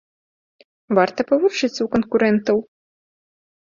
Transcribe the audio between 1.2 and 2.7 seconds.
павучыцца ў канкурэнтаў.